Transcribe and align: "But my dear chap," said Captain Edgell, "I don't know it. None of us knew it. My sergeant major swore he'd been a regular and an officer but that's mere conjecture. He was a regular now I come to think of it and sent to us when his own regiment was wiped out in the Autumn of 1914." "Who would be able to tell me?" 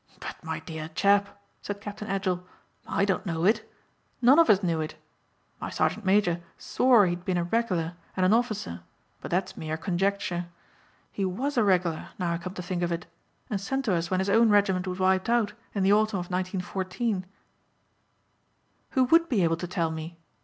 "But 0.19 0.43
my 0.43 0.59
dear 0.61 0.89
chap," 0.95 1.39
said 1.61 1.79
Captain 1.79 2.07
Edgell, 2.07 2.43
"I 2.87 3.05
don't 3.05 3.23
know 3.23 3.45
it. 3.45 3.71
None 4.19 4.39
of 4.39 4.49
us 4.49 4.63
knew 4.63 4.81
it. 4.81 4.95
My 5.59 5.69
sergeant 5.69 6.03
major 6.05 6.41
swore 6.57 7.05
he'd 7.05 7.23
been 7.23 7.37
a 7.37 7.43
regular 7.43 7.93
and 8.17 8.25
an 8.25 8.33
officer 8.33 8.81
but 9.21 9.29
that's 9.29 9.55
mere 9.55 9.77
conjecture. 9.77 10.47
He 11.11 11.23
was 11.23 11.55
a 11.55 11.63
regular 11.63 12.09
now 12.17 12.33
I 12.33 12.39
come 12.39 12.55
to 12.55 12.63
think 12.63 12.81
of 12.81 12.91
it 12.91 13.05
and 13.47 13.61
sent 13.61 13.85
to 13.85 13.93
us 13.93 14.09
when 14.09 14.19
his 14.21 14.29
own 14.31 14.49
regiment 14.49 14.87
was 14.87 14.97
wiped 14.97 15.29
out 15.29 15.53
in 15.75 15.83
the 15.83 15.93
Autumn 15.93 16.17
of 16.17 16.31
1914." 16.31 17.27
"Who 18.97 19.03
would 19.03 19.29
be 19.29 19.43
able 19.43 19.57
to 19.57 19.67
tell 19.67 19.91
me?" 19.91 20.17